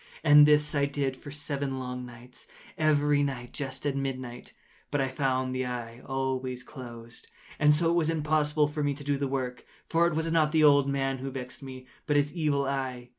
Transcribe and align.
And 0.23 0.47
this 0.47 0.73
I 0.73 0.85
did 0.85 1.15
for 1.15 1.29
seven 1.29 1.77
long 1.79 2.07
nights—every 2.07 3.21
night 3.21 3.53
just 3.53 3.85
at 3.85 3.95
midnight—but 3.95 4.99
I 4.99 5.07
found 5.09 5.53
the 5.53 5.67
eye 5.67 6.01
always 6.03 6.63
closed; 6.63 7.27
and 7.59 7.75
so 7.75 7.91
it 7.91 7.95
was 7.95 8.09
impossible 8.09 8.67
to 8.67 8.93
do 9.03 9.17
the 9.19 9.27
work; 9.27 9.63
for 9.85 10.07
it 10.07 10.15
was 10.15 10.31
not 10.31 10.51
the 10.53 10.63
old 10.63 10.89
man 10.89 11.19
who 11.19 11.29
vexed 11.29 11.61
me, 11.61 11.85
but 12.07 12.17
his 12.17 12.33
Evil 12.33 12.65
Eye. 12.65 13.09